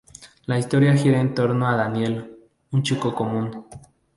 [0.47, 2.35] La historia gira en torno a Daniel,
[2.71, 3.67] un chico común.